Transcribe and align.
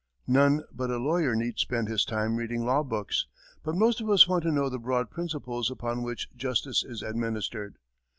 None 0.25 0.63
but 0.71 0.89
a 0.89 0.97
lawyer 0.97 1.35
need 1.35 1.59
spend 1.59 1.87
his 1.87 2.05
time 2.05 2.35
reading 2.37 2.65
law 2.65 2.81
books, 2.81 3.27
but 3.61 3.75
most 3.75 4.01
of 4.01 4.09
us 4.09 4.27
want 4.27 4.41
to 4.45 4.51
know 4.51 4.67
the 4.67 4.79
broad 4.79 5.11
principles 5.11 5.69
upon 5.69 6.01
which 6.01 6.27
justice 6.35 6.83
is 6.83 7.03
administered. 7.03 7.77